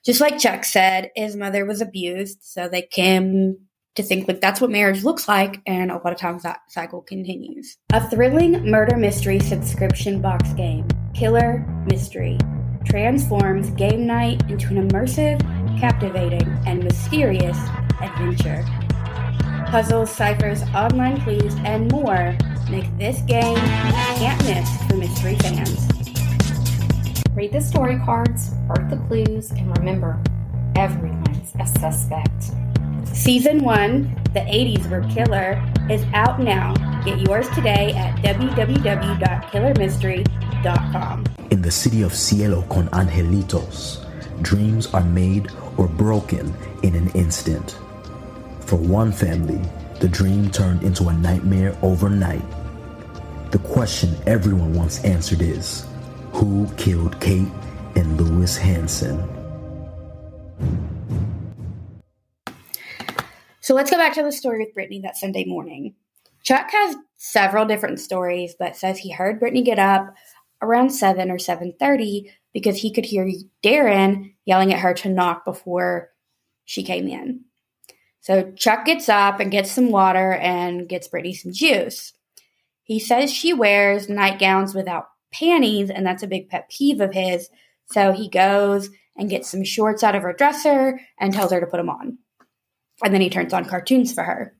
Just 0.04 0.20
like 0.20 0.38
Chuck 0.38 0.64
said, 0.64 1.10
his 1.16 1.36
mother 1.36 1.64
was 1.64 1.80
abused, 1.80 2.38
so 2.42 2.68
they 2.68 2.82
came 2.82 3.58
to 3.96 4.02
think 4.02 4.28
like 4.28 4.40
that's 4.40 4.60
what 4.60 4.70
marriage 4.70 5.02
looks 5.02 5.26
like, 5.26 5.60
and 5.66 5.90
a 5.90 5.94
lot 5.94 6.12
of 6.12 6.18
times 6.18 6.44
that 6.44 6.60
cycle 6.68 7.02
continues. 7.02 7.76
A 7.92 8.08
thrilling 8.08 8.70
murder 8.70 8.96
mystery 8.96 9.40
subscription 9.40 10.22
box 10.22 10.52
game, 10.52 10.86
Killer 11.14 11.66
Mystery, 11.86 12.38
transforms 12.84 13.70
game 13.70 14.06
night 14.06 14.40
into 14.48 14.68
an 14.68 14.88
immersive, 14.88 15.40
captivating, 15.80 16.46
and 16.64 16.84
mysterious 16.84 17.58
adventure. 18.00 18.64
Puzzles, 19.66 20.10
ciphers, 20.10 20.62
online 20.74 21.20
clues, 21.22 21.54
and 21.64 21.90
more 21.90 22.36
make 22.70 22.86
this 22.98 23.20
game 23.22 23.56
can't 24.16 24.42
miss 24.44 24.82
for 24.86 24.96
mystery 24.96 25.34
fans. 25.36 25.88
Read 27.38 27.52
the 27.52 27.60
story 27.60 28.00
cards, 28.04 28.50
work 28.68 28.90
the 28.90 28.96
clues, 29.06 29.52
and 29.52 29.78
remember, 29.78 30.20
everyone's 30.74 31.52
a 31.60 31.66
suspect. 31.78 32.50
Season 33.04 33.62
1, 33.62 34.22
The 34.34 34.40
80s 34.40 34.90
Were 34.90 35.02
Killer, 35.14 35.64
is 35.88 36.04
out 36.14 36.40
now. 36.40 36.74
Get 37.04 37.20
yours 37.20 37.48
today 37.50 37.94
at 37.94 38.16
www.killermystery.com. 38.24 41.24
In 41.52 41.62
the 41.62 41.70
city 41.70 42.02
of 42.02 42.12
Cielo 42.12 42.62
con 42.62 42.88
Angelitos, 42.88 44.04
dreams 44.42 44.92
are 44.92 45.04
made 45.04 45.48
or 45.76 45.86
broken 45.86 46.52
in 46.82 46.96
an 46.96 47.08
instant. 47.10 47.78
For 48.62 48.74
one 48.74 49.12
family, 49.12 49.60
the 50.00 50.08
dream 50.08 50.50
turned 50.50 50.82
into 50.82 51.06
a 51.06 51.12
nightmare 51.12 51.78
overnight. 51.82 52.42
The 53.52 53.60
question 53.60 54.16
everyone 54.26 54.74
wants 54.74 55.04
answered 55.04 55.40
is 55.40 55.87
who 56.38 56.72
killed 56.76 57.20
Kate 57.20 57.48
and 57.96 58.16
Lewis 58.16 58.56
Hanson? 58.56 59.28
So 63.58 63.74
let's 63.74 63.90
go 63.90 63.96
back 63.96 64.14
to 64.14 64.22
the 64.22 64.30
story 64.30 64.64
with 64.64 64.72
Brittany 64.72 65.00
that 65.00 65.16
Sunday 65.16 65.44
morning. 65.46 65.96
Chuck 66.44 66.70
has 66.70 66.94
several 67.16 67.66
different 67.66 67.98
stories, 67.98 68.54
but 68.56 68.76
says 68.76 68.98
he 68.98 69.10
heard 69.10 69.40
Brittany 69.40 69.62
get 69.62 69.80
up 69.80 70.14
around 70.62 70.90
7 70.90 71.28
or 71.28 71.38
7.30 71.38 72.30
because 72.52 72.76
he 72.76 72.92
could 72.92 73.04
hear 73.04 73.28
Darren 73.64 74.32
yelling 74.44 74.72
at 74.72 74.78
her 74.78 74.94
to 74.94 75.08
knock 75.08 75.44
before 75.44 76.10
she 76.64 76.84
came 76.84 77.08
in. 77.08 77.40
So 78.20 78.52
Chuck 78.52 78.84
gets 78.84 79.08
up 79.08 79.40
and 79.40 79.50
gets 79.50 79.72
some 79.72 79.90
water 79.90 80.34
and 80.34 80.88
gets 80.88 81.08
Brittany 81.08 81.34
some 81.34 81.52
juice. 81.52 82.12
He 82.84 83.00
says 83.00 83.32
she 83.32 83.52
wears 83.52 84.08
nightgowns 84.08 84.72
without 84.72 85.08
panties, 85.32 85.90
and 85.90 86.06
that's 86.06 86.22
a 86.22 86.28
big 86.28 86.48
pet 86.48 86.68
peeve 86.68 87.00
of 87.00 87.14
his. 87.14 87.48
So 87.86 88.12
he 88.12 88.28
goes 88.28 88.90
and 89.16 89.30
gets 89.30 89.50
some 89.50 89.64
shorts 89.64 90.02
out 90.02 90.14
of 90.14 90.22
her 90.22 90.32
dresser 90.32 91.00
and 91.18 91.32
tells 91.32 91.52
her 91.52 91.60
to 91.60 91.66
put 91.66 91.78
them 91.78 91.90
on. 91.90 92.18
And 93.02 93.14
then 93.14 93.20
he 93.20 93.30
turns 93.30 93.52
on 93.52 93.64
cartoons 93.64 94.12
for 94.12 94.24
her. 94.24 94.54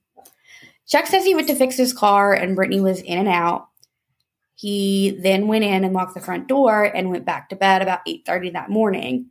Chuck 0.87 1.07
says 1.07 1.25
he 1.25 1.35
went 1.35 1.49
to 1.49 1.55
fix 1.55 1.77
his 1.77 1.93
car 1.93 2.33
and 2.33 2.57
Brittany 2.57 2.81
was 2.81 3.01
in 3.01 3.19
and 3.19 3.29
out. 3.29 3.69
He 4.55 5.11
then 5.11 5.47
went 5.47 5.65
in 5.65 5.85
and 5.85 5.95
locked 5.95 6.15
the 6.15 6.21
front 6.21 6.49
door 6.49 6.83
and 6.83 7.11
went 7.11 7.25
back 7.25 7.51
to 7.51 7.57
bed 7.57 7.83
about 7.83 8.01
8:30 8.07 8.51
that 8.55 8.71
morning. 8.71 9.27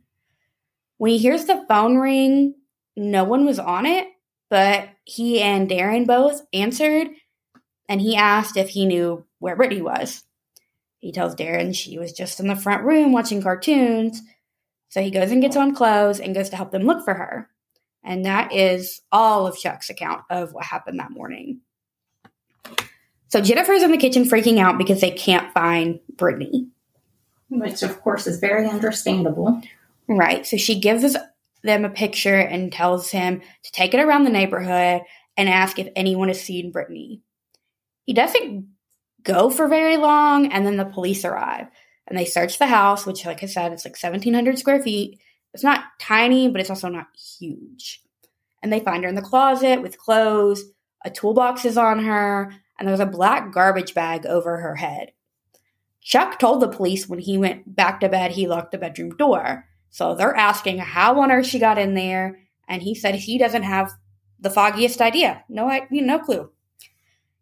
When 0.96 1.10
he 1.10 1.18
hears 1.18 1.44
the 1.44 1.64
phone 1.68 1.96
ring, 1.98 2.54
no 2.96 3.24
one 3.24 3.44
was 3.44 3.58
on 3.58 3.86
it, 3.86 4.08
but 4.48 4.88
he 5.04 5.40
and 5.42 5.68
Darren 5.68 6.06
both 6.06 6.42
answered 6.52 7.08
and 7.88 8.00
he 8.00 8.16
asked 8.16 8.56
if 8.56 8.70
he 8.70 8.86
knew 8.86 9.24
where 9.38 9.56
Brittany 9.56 9.82
was. 9.82 10.24
He 10.98 11.12
tells 11.12 11.34
Darren 11.34 11.74
she 11.74 11.98
was 11.98 12.12
just 12.12 12.40
in 12.40 12.48
the 12.48 12.56
front 12.56 12.84
room 12.84 13.12
watching 13.12 13.42
cartoons. 13.42 14.20
So 14.88 15.02
he 15.02 15.10
goes 15.10 15.30
and 15.30 15.42
gets 15.42 15.56
on 15.56 15.74
clothes 15.74 16.18
and 16.18 16.34
goes 16.34 16.50
to 16.50 16.56
help 16.56 16.72
them 16.72 16.82
look 16.82 17.04
for 17.04 17.14
her. 17.14 17.48
And 18.02 18.24
that 18.24 18.52
is 18.52 19.02
all 19.12 19.46
of 19.46 19.58
Chuck's 19.58 19.90
account 19.90 20.22
of 20.30 20.52
what 20.52 20.64
happened 20.64 20.98
that 20.98 21.10
morning. 21.10 21.60
So 23.28 23.40
Jennifer's 23.40 23.82
in 23.82 23.90
the 23.90 23.98
kitchen 23.98 24.24
freaking 24.24 24.58
out 24.58 24.78
because 24.78 25.00
they 25.00 25.10
can't 25.10 25.52
find 25.52 26.00
Brittany. 26.16 26.68
Which, 27.50 27.82
of 27.82 28.00
course, 28.00 28.26
is 28.26 28.40
very 28.40 28.66
understandable. 28.66 29.60
Right. 30.06 30.46
So 30.46 30.56
she 30.56 30.80
gives 30.80 31.16
them 31.62 31.84
a 31.84 31.90
picture 31.90 32.38
and 32.38 32.72
tells 32.72 33.10
him 33.10 33.42
to 33.62 33.72
take 33.72 33.94
it 33.94 34.00
around 34.00 34.24
the 34.24 34.30
neighborhood 34.30 35.02
and 35.36 35.48
ask 35.48 35.78
if 35.78 35.88
anyone 35.94 36.28
has 36.28 36.40
seen 36.40 36.72
Brittany. 36.72 37.20
He 38.04 38.14
doesn't 38.14 38.68
go 39.22 39.50
for 39.50 39.68
very 39.68 39.96
long, 39.96 40.52
and 40.52 40.66
then 40.66 40.76
the 40.76 40.84
police 40.84 41.24
arrive 41.24 41.68
and 42.08 42.18
they 42.18 42.24
search 42.24 42.58
the 42.58 42.66
house, 42.66 43.06
which, 43.06 43.24
like 43.26 43.42
I 43.42 43.46
said, 43.46 43.72
it's 43.72 43.84
like 43.84 44.02
1,700 44.02 44.58
square 44.58 44.82
feet. 44.82 45.20
It's 45.52 45.62
not 45.62 45.84
tiny, 46.00 46.48
but 46.48 46.60
it's 46.60 46.70
also 46.70 46.88
not 46.88 47.06
huge. 47.38 48.02
And 48.62 48.72
they 48.72 48.80
find 48.80 49.04
her 49.04 49.08
in 49.08 49.14
the 49.14 49.22
closet 49.22 49.82
with 49.82 49.98
clothes, 49.98 50.64
a 51.04 51.10
toolbox 51.10 51.64
is 51.64 51.76
on 51.76 52.04
her, 52.04 52.52
and 52.78 52.88
there's 52.88 53.00
a 53.00 53.06
black 53.06 53.52
garbage 53.52 53.94
bag 53.94 54.26
over 54.26 54.56
her 54.56 54.76
head. 54.76 55.12
Chuck 56.00 56.38
told 56.38 56.60
the 56.60 56.68
police 56.68 57.08
when 57.08 57.18
he 57.18 57.36
went 57.36 57.76
back 57.76 58.00
to 58.00 58.08
bed, 58.08 58.32
he 58.32 58.48
locked 58.48 58.72
the 58.72 58.78
bedroom 58.78 59.10
door. 59.16 59.66
So 59.90 60.14
they're 60.14 60.34
asking 60.34 60.78
how 60.78 61.20
on 61.20 61.30
earth 61.30 61.46
she 61.46 61.58
got 61.58 61.78
in 61.78 61.94
there, 61.94 62.40
and 62.66 62.82
he 62.82 62.94
said 62.94 63.14
he 63.14 63.38
doesn't 63.38 63.62
have 63.64 63.92
the 64.40 64.50
foggiest 64.50 65.00
idea. 65.00 65.44
No, 65.48 65.68
I, 65.68 65.86
no 65.90 66.18
clue. 66.18 66.50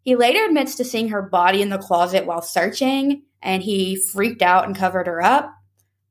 He 0.07 0.15
later 0.15 0.45
admits 0.45 0.75
to 0.75 0.85
seeing 0.85 1.09
her 1.09 1.21
body 1.21 1.61
in 1.61 1.67
the 1.67 1.77
closet 1.77 2.25
while 2.25 2.41
searching, 2.41 3.23
and 3.41 3.61
he 3.61 4.01
freaked 4.13 4.41
out 4.41 4.65
and 4.65 4.73
covered 4.73 5.05
her 5.05 5.21
up. 5.21 5.53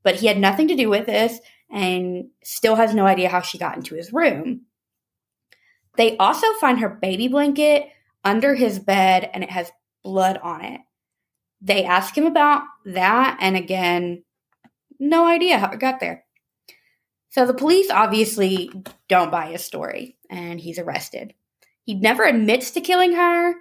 But 0.03 0.17
he 0.17 0.27
had 0.27 0.37
nothing 0.37 0.67
to 0.67 0.75
do 0.75 0.87
with 0.87 1.07
this, 1.07 1.39
and 1.71 2.25
still 2.43 2.75
has 2.75 2.93
no 2.93 3.07
idea 3.07 3.27
how 3.27 3.41
she 3.41 3.57
got 3.57 3.75
into 3.75 3.95
his 3.95 4.13
room. 4.13 4.67
They 5.95 6.15
also 6.17 6.45
find 6.61 6.77
her 6.77 6.89
baby 6.89 7.27
blanket 7.27 7.87
under 8.23 8.53
his 8.53 8.77
bed, 8.77 9.31
and 9.33 9.43
it 9.43 9.49
has 9.49 9.71
blood 10.03 10.37
on 10.43 10.63
it. 10.63 10.81
They 11.59 11.83
ask 11.83 12.15
him 12.15 12.27
about 12.27 12.61
that, 12.85 13.39
and 13.41 13.57
again, 13.57 14.23
no 14.99 15.25
idea 15.25 15.57
how 15.57 15.71
it 15.71 15.79
got 15.79 15.99
there. 15.99 16.23
So 17.29 17.47
the 17.47 17.55
police 17.55 17.89
obviously 17.89 18.69
don't 19.09 19.31
buy 19.31 19.47
his 19.47 19.65
story, 19.65 20.19
and 20.29 20.59
he's 20.59 20.77
arrested. 20.77 21.33
He 21.81 21.95
never 21.95 22.25
admits 22.25 22.69
to 22.71 22.81
killing 22.81 23.13
her, 23.13 23.55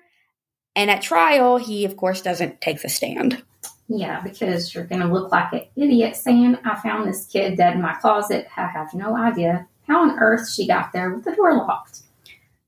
and 0.76 0.90
at 0.90 1.02
trial, 1.02 1.56
he, 1.56 1.84
of 1.86 1.96
course, 1.96 2.20
doesn't 2.20 2.60
take 2.60 2.82
the 2.82 2.88
stand. 2.88 3.42
Yeah, 3.88 4.20
because 4.20 4.74
you're 4.74 4.84
going 4.84 5.00
to 5.00 5.12
look 5.12 5.32
like 5.32 5.52
an 5.52 5.62
idiot 5.74 6.16
saying, 6.16 6.58
I 6.64 6.78
found 6.80 7.08
this 7.08 7.26
kid 7.26 7.56
dead 7.56 7.74
in 7.74 7.82
my 7.82 7.94
closet. 7.94 8.46
I 8.56 8.66
have 8.66 8.92
no 8.92 9.16
idea 9.16 9.66
how 9.86 10.02
on 10.02 10.18
earth 10.18 10.50
she 10.52 10.66
got 10.66 10.92
there 10.92 11.14
with 11.14 11.24
the 11.24 11.34
door 11.34 11.56
locked. 11.56 12.02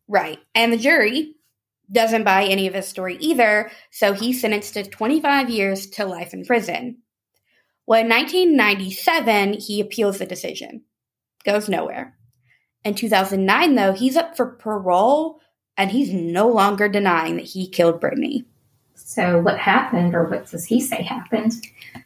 Right. 0.06 0.38
And 0.54 0.72
the 0.72 0.78
jury 0.78 1.34
doesn't 1.90 2.24
buy 2.24 2.44
any 2.44 2.66
of 2.66 2.74
his 2.74 2.86
story 2.86 3.16
either, 3.20 3.70
so 3.90 4.12
he's 4.12 4.40
sentenced 4.40 4.74
to 4.74 4.84
25 4.84 5.50
years 5.50 5.86
to 5.86 6.06
life 6.06 6.32
in 6.32 6.44
prison. 6.44 6.98
Well, 7.86 8.00
in 8.00 8.08
1997, 8.08 9.54
he 9.54 9.80
appeals 9.80 10.18
the 10.18 10.26
decision. 10.26 10.82
Goes 11.44 11.68
nowhere. 11.68 12.16
In 12.84 12.94
2009, 12.94 13.74
though, 13.74 13.92
he's 13.92 14.16
up 14.16 14.36
for 14.36 14.46
parole 14.46 15.40
and 15.78 15.92
he's 15.92 16.12
no 16.12 16.48
longer 16.48 16.88
denying 16.88 17.36
that 17.36 17.46
he 17.46 17.68
killed 17.68 18.00
Brittany. 18.00 18.44
So, 18.94 19.40
what 19.40 19.58
happened, 19.58 20.14
or 20.14 20.24
what 20.24 20.50
does 20.50 20.66
he 20.66 20.80
say 20.80 21.02
happened? 21.02 21.54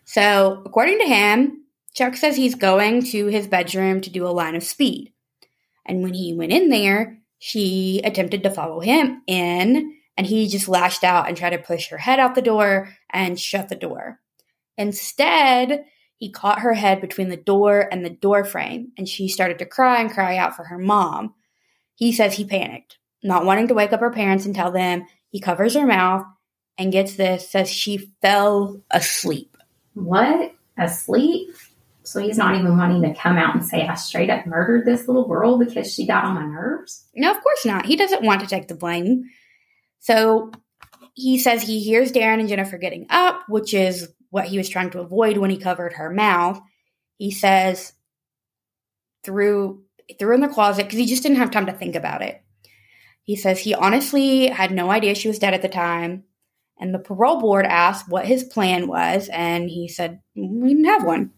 So, 0.05 0.62
according 0.64 0.99
to 1.00 1.07
him, 1.07 1.64
Chuck 1.95 2.14
says 2.17 2.37
he's 2.37 2.55
going 2.55 3.02
to 3.07 3.26
his 3.26 3.49
bedroom 3.49 4.00
to 4.02 4.11
do 4.11 4.26
a 4.26 4.29
line 4.29 4.55
of 4.55 4.62
speed. 4.62 5.12
And 5.85 6.02
when 6.02 6.14
he 6.14 6.35
went 6.35 6.52
in 6.52 6.69
there, 6.69 7.19
she 7.38 8.00
attempted 8.05 8.45
to 8.45 8.50
follow 8.50 8.81
him 8.81 9.23
in, 9.26 9.97
and 10.17 10.26
he 10.26 10.47
just 10.47 10.69
lashed 10.69 11.02
out 11.02 11.26
and 11.26 11.37
tried 11.37 11.50
to 11.50 11.59
push 11.59 11.88
her 11.88 11.99
head 11.99 12.21
out 12.21 12.35
the 12.35 12.43
door 12.43 12.91
and 13.11 13.41
shut 13.41 13.69
the 13.69 13.75
door. 13.75 14.21
Instead, 14.79 15.85
he 16.17 16.31
caught 16.31 16.61
her 16.61 16.75
head 16.75 17.00
between 17.00 17.31
the 17.31 17.37
door 17.37 17.88
and 17.91 18.05
the 18.05 18.11
door 18.11 18.45
frame, 18.45 18.93
and 18.97 19.09
she 19.09 19.26
started 19.26 19.59
to 19.59 19.67
cry 19.67 20.00
and 20.00 20.12
cry 20.12 20.37
out 20.37 20.55
for 20.55 20.64
her 20.64 20.79
mom. 20.79 21.35
He 21.97 22.12
says 22.12 22.35
he 22.35 22.45
panicked, 22.45 22.99
not 23.23 23.45
wanting 23.45 23.69
to 23.69 23.75
wake 23.75 23.93
up 23.93 24.00
her 24.00 24.11
parents 24.11 24.47
and 24.47 24.55
tell 24.55 24.71
them. 24.71 25.07
He 25.29 25.41
covers 25.41 25.75
her 25.75 25.87
mouth 25.87 26.26
and 26.79 26.93
gets 26.93 27.17
this, 27.17 27.49
says 27.49 27.69
she 27.69 28.12
fell 28.21 28.81
asleep. 28.91 29.57
What? 29.95 30.55
Asleep? 30.79 31.55
So 32.02 32.21
he's 32.21 32.38
not 32.38 32.57
even 32.57 32.76
wanting 32.76 33.02
to 33.02 33.19
come 33.19 33.37
out 33.37 33.55
and 33.55 33.64
say, 33.64 33.87
I 33.87 33.95
straight 33.95 34.31
up 34.31 34.47
murdered 34.47 34.85
this 34.85 35.07
little 35.07 35.29
girl 35.29 35.59
because 35.59 35.93
she 35.93 36.07
got 36.07 36.25
on 36.25 36.35
my 36.35 36.45
nerves? 36.45 37.07
No, 37.14 37.31
of 37.31 37.41
course 37.43 37.64
not. 37.64 37.87
He 37.87 37.97
doesn't 37.97 38.25
want 38.25 38.41
to 38.41 38.47
take 38.47 38.69
the 38.69 38.75
blame. 38.75 39.31
So 40.00 40.50
he 41.14 41.38
says 41.38 41.62
he 41.62 41.81
hears 41.81 42.11
Darren 42.11 42.41
and 42.41 42.49
Jennifer 42.49 42.79
getting 42.79 43.07
up, 43.09 43.45
which 43.49 43.73
is 43.73 44.09
what 44.31 44.47
he 44.47 44.59
was 44.59 44.69
trying 44.69 44.91
to 44.91 45.00
avoid 45.00 45.37
when 45.37 45.50
he 45.50 45.59
covered 45.59 45.93
her 45.93 46.11
mouth. 46.11 46.61
He 47.19 47.31
says 47.31 47.93
through 49.23 49.85
threw 50.19 50.35
in 50.35 50.41
the 50.41 50.49
closet 50.49 50.85
because 50.85 50.99
he 50.99 51.07
just 51.07 51.23
didn't 51.23 51.38
have 51.38 51.50
time 51.50 51.67
to 51.67 51.73
think 51.73 51.95
about 51.95 52.23
it. 52.23 52.43
He 53.23 53.37
says 53.37 53.61
he 53.61 53.75
honestly 53.75 54.49
had 54.49 54.73
no 54.73 54.91
idea 54.91 55.14
she 55.14 55.29
was 55.29 55.38
dead 55.38 55.55
at 55.55 55.62
the 55.62 55.69
time. 55.69 56.25
And 56.79 56.93
the 56.93 56.99
parole 56.99 57.41
board 57.41 57.64
asked 57.64 58.09
what 58.09 58.26
his 58.26 58.43
plan 58.43 58.88
was, 58.88 59.29
and 59.29 59.71
he 59.71 59.87
said, 59.87 60.21
We 60.35 60.71
didn't 60.71 60.87
have 60.87 61.05
one. 61.05 61.31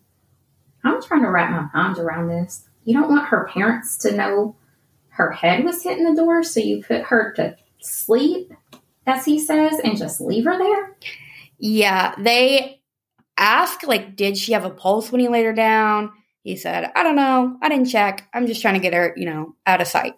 I'm 0.83 1.03
trying 1.03 1.23
to 1.23 1.31
wrap 1.31 1.51
my 1.51 1.69
mind 1.79 1.99
around 1.99 2.29
this. 2.29 2.67
You 2.85 2.95
don't 2.95 3.11
want 3.11 3.29
her 3.29 3.49
parents 3.53 3.97
to 3.99 4.17
know 4.17 4.57
her 5.09 5.31
head 5.31 5.65
was 5.65 5.83
hitting 5.83 6.05
the 6.05 6.15
door, 6.15 6.43
so 6.43 6.61
you 6.61 6.83
put 6.83 7.03
her 7.03 7.33
to 7.35 7.57
sleep, 7.79 8.53
as 9.07 9.25
he 9.25 9.39
says, 9.39 9.79
and 9.85 9.97
just 9.97 10.21
leave 10.21 10.45
her 10.45 10.59
there? 10.59 10.97
Yeah, 11.59 12.15
they 12.19 12.81
ask, 13.37 13.87
like, 13.87 14.17
did 14.17 14.37
she 14.37 14.53
have 14.53 14.65
a 14.65 14.71
pulse 14.71 15.13
when 15.13 15.21
he 15.21 15.29
laid 15.29 15.45
her 15.45 15.53
down? 15.53 16.11
He 16.43 16.57
said, 16.57 16.91
I 16.95 17.03
don't 17.03 17.17
know. 17.17 17.57
I 17.63 17.69
didn't 17.69 17.87
check. 17.87 18.29
I'm 18.35 18.47
just 18.47 18.61
trying 18.61 18.75
to 18.75 18.81
get 18.81 18.93
her, 18.93 19.15
you 19.17 19.27
know, 19.27 19.55
out 19.67 19.81
of 19.81 19.87
sight. 19.89 20.15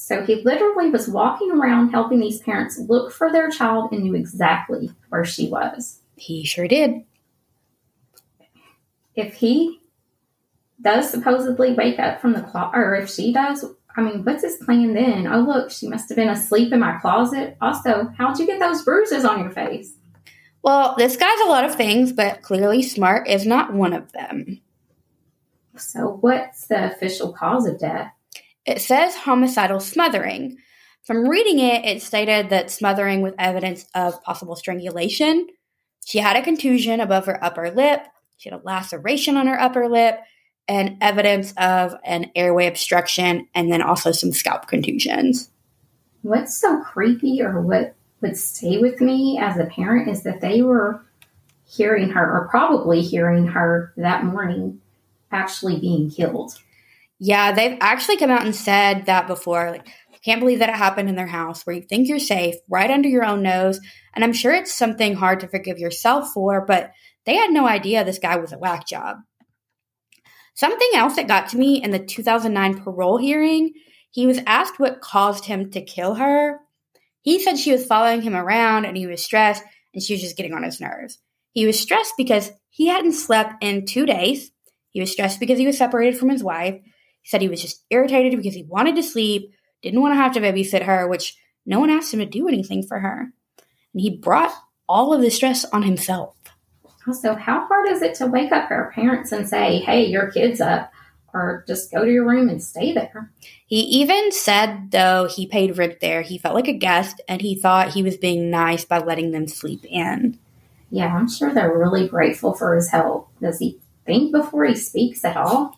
So 0.00 0.24
he 0.24 0.36
literally 0.36 0.88
was 0.88 1.08
walking 1.08 1.52
around 1.52 1.90
helping 1.90 2.20
these 2.20 2.40
parents 2.40 2.78
look 2.78 3.12
for 3.12 3.30
their 3.30 3.50
child 3.50 3.92
and 3.92 4.02
knew 4.02 4.14
exactly 4.14 4.90
where 5.10 5.26
she 5.26 5.46
was. 5.48 6.00
He 6.16 6.42
sure 6.42 6.66
did. 6.66 7.04
If 9.14 9.34
he 9.34 9.82
does 10.80 11.10
supposedly 11.10 11.74
wake 11.74 11.98
up 11.98 12.18
from 12.18 12.32
the 12.32 12.40
closet, 12.40 12.78
or 12.78 12.94
if 12.94 13.10
she 13.10 13.30
does, 13.30 13.62
I 13.94 14.00
mean, 14.00 14.24
what's 14.24 14.42
his 14.42 14.56
plan 14.56 14.94
then? 14.94 15.26
Oh, 15.26 15.40
look, 15.40 15.70
she 15.70 15.86
must 15.86 16.08
have 16.08 16.16
been 16.16 16.30
asleep 16.30 16.72
in 16.72 16.80
my 16.80 16.98
closet. 16.98 17.58
Also, 17.60 18.10
how'd 18.16 18.38
you 18.38 18.46
get 18.46 18.58
those 18.58 18.82
bruises 18.82 19.26
on 19.26 19.40
your 19.40 19.50
face? 19.50 19.92
Well, 20.62 20.94
this 20.96 21.18
guy's 21.18 21.40
a 21.44 21.50
lot 21.50 21.66
of 21.66 21.74
things, 21.74 22.10
but 22.10 22.40
clearly 22.40 22.82
smart 22.82 23.28
is 23.28 23.44
not 23.44 23.74
one 23.74 23.92
of 23.92 24.10
them. 24.12 24.62
So, 25.76 26.16
what's 26.22 26.66
the 26.68 26.90
official 26.90 27.34
cause 27.34 27.66
of 27.66 27.78
death? 27.78 28.12
It 28.70 28.80
says 28.80 29.16
homicidal 29.16 29.80
smothering, 29.80 30.58
From 31.02 31.28
reading 31.28 31.58
it, 31.58 31.84
it 31.84 32.02
stated 32.02 32.50
that 32.50 32.70
smothering 32.70 33.20
with 33.20 33.34
evidence 33.36 33.84
of 33.96 34.22
possible 34.22 34.54
strangulation. 34.54 35.48
She 36.06 36.18
had 36.18 36.36
a 36.36 36.42
contusion 36.42 37.00
above 37.00 37.26
her 37.26 37.42
upper 37.44 37.72
lip. 37.72 38.06
She 38.36 38.48
had 38.48 38.60
a 38.60 38.62
laceration 38.62 39.36
on 39.36 39.48
her 39.48 39.60
upper 39.60 39.88
lip 39.88 40.20
and 40.68 40.98
evidence 41.00 41.52
of 41.56 41.96
an 42.04 42.30
airway 42.36 42.68
obstruction 42.68 43.48
and 43.56 43.72
then 43.72 43.82
also 43.82 44.12
some 44.12 44.30
scalp 44.30 44.68
contusions. 44.68 45.50
What's 46.22 46.56
so 46.56 46.80
creepy 46.80 47.42
or 47.42 47.60
what 47.60 47.96
would 48.20 48.36
stay 48.36 48.78
with 48.78 49.00
me 49.00 49.36
as 49.42 49.58
a 49.58 49.66
parent 49.66 50.08
is 50.08 50.22
that 50.22 50.40
they 50.40 50.62
were 50.62 51.04
hearing 51.66 52.10
her 52.10 52.24
or 52.24 52.46
probably 52.48 53.02
hearing 53.02 53.48
her 53.48 53.92
that 53.96 54.24
morning 54.24 54.80
actually 55.32 55.80
being 55.80 56.08
killed. 56.08 56.56
Yeah, 57.20 57.52
they've 57.52 57.76
actually 57.80 58.16
come 58.16 58.30
out 58.30 58.44
and 58.44 58.56
said 58.56 59.06
that 59.06 59.28
before. 59.28 59.70
Like, 59.70 59.86
can't 60.24 60.40
believe 60.40 60.58
that 60.58 60.68
it 60.68 60.74
happened 60.74 61.08
in 61.08 61.16
their 61.16 61.26
house 61.26 61.62
where 61.62 61.76
you 61.76 61.82
think 61.82 62.08
you're 62.08 62.18
safe, 62.18 62.54
right 62.68 62.90
under 62.90 63.08
your 63.08 63.24
own 63.24 63.42
nose. 63.42 63.80
And 64.14 64.24
I'm 64.24 64.32
sure 64.32 64.52
it's 64.52 64.74
something 64.74 65.14
hard 65.14 65.40
to 65.40 65.48
forgive 65.48 65.78
yourself 65.78 66.32
for, 66.32 66.64
but 66.66 66.90
they 67.24 67.36
had 67.36 67.50
no 67.50 67.66
idea 67.66 68.04
this 68.04 68.18
guy 68.18 68.36
was 68.36 68.52
a 68.52 68.58
whack 68.58 68.86
job. 68.86 69.18
Something 70.54 70.90
else 70.94 71.16
that 71.16 71.28
got 71.28 71.48
to 71.50 71.58
me 71.58 71.82
in 71.82 71.90
the 71.90 71.98
2009 71.98 72.82
parole 72.82 73.18
hearing, 73.18 73.72
he 74.10 74.26
was 74.26 74.40
asked 74.46 74.78
what 74.78 75.00
caused 75.00 75.46
him 75.46 75.70
to 75.70 75.80
kill 75.80 76.14
her. 76.14 76.58
He 77.22 77.38
said 77.38 77.58
she 77.58 77.72
was 77.72 77.86
following 77.86 78.22
him 78.22 78.34
around 78.34 78.84
and 78.84 78.96
he 78.96 79.06
was 79.06 79.22
stressed 79.22 79.62
and 79.94 80.02
she 80.02 80.14
was 80.14 80.20
just 80.20 80.36
getting 80.36 80.52
on 80.52 80.62
his 80.62 80.80
nerves. 80.80 81.18
He 81.52 81.66
was 81.66 81.78
stressed 81.80 82.14
because 82.16 82.50
he 82.68 82.88
hadn't 82.88 83.12
slept 83.12 83.62
in 83.62 83.86
two 83.86 84.06
days. 84.06 84.50
He 84.90 85.00
was 85.00 85.12
stressed 85.12 85.40
because 85.40 85.58
he 85.58 85.66
was 85.66 85.78
separated 85.78 86.18
from 86.18 86.28
his 86.28 86.44
wife. 86.44 86.80
He 87.22 87.28
said 87.28 87.42
he 87.42 87.48
was 87.48 87.62
just 87.62 87.84
irritated 87.90 88.36
because 88.36 88.54
he 88.54 88.62
wanted 88.62 88.96
to 88.96 89.02
sleep, 89.02 89.52
didn't 89.82 90.00
want 90.00 90.12
to 90.12 90.16
have 90.16 90.32
to 90.34 90.40
babysit 90.40 90.82
her, 90.82 91.08
which 91.08 91.36
no 91.66 91.80
one 91.80 91.90
asked 91.90 92.12
him 92.12 92.20
to 92.20 92.26
do 92.26 92.48
anything 92.48 92.82
for 92.82 92.98
her. 93.00 93.32
And 93.92 94.00
he 94.00 94.16
brought 94.16 94.52
all 94.88 95.12
of 95.12 95.20
the 95.20 95.30
stress 95.30 95.64
on 95.66 95.82
himself. 95.82 96.36
Also, 97.06 97.34
how 97.34 97.66
hard 97.66 97.88
is 97.88 98.02
it 98.02 98.14
to 98.16 98.26
wake 98.26 98.52
up 98.52 98.70
our 98.70 98.92
parents 98.92 99.32
and 99.32 99.48
say, 99.48 99.78
hey, 99.78 100.04
your 100.04 100.30
kid's 100.30 100.60
up, 100.60 100.92
or 101.32 101.64
just 101.66 101.90
go 101.90 102.04
to 102.04 102.10
your 102.10 102.28
room 102.28 102.48
and 102.48 102.62
stay 102.62 102.92
there? 102.92 103.30
He 103.66 103.80
even 103.80 104.32
said, 104.32 104.90
though, 104.90 105.26
he 105.26 105.46
paid 105.46 105.78
rent 105.78 106.00
there. 106.00 106.22
He 106.22 106.38
felt 106.38 106.54
like 106.54 106.68
a 106.68 106.72
guest 106.72 107.20
and 107.28 107.40
he 107.40 107.54
thought 107.54 107.92
he 107.92 108.02
was 108.02 108.16
being 108.16 108.50
nice 108.50 108.84
by 108.84 108.98
letting 108.98 109.30
them 109.30 109.48
sleep 109.48 109.84
in. 109.84 110.38
Yeah, 110.90 111.14
I'm 111.14 111.28
sure 111.28 111.54
they're 111.54 111.76
really 111.76 112.08
grateful 112.08 112.52
for 112.52 112.74
his 112.74 112.90
help. 112.90 113.28
Does 113.40 113.60
he 113.60 113.78
think 114.06 114.32
before 114.32 114.64
he 114.64 114.74
speaks 114.74 115.24
at 115.24 115.36
all? 115.36 115.76